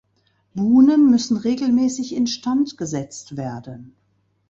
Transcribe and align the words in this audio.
Buhnen 0.55 1.11
müssen 1.11 1.37
regelmäßig 1.37 2.15
instand 2.15 2.75
gesetzt 2.75 3.37
werden. 3.37 3.95